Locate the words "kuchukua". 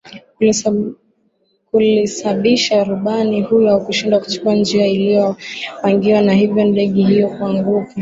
4.19-4.55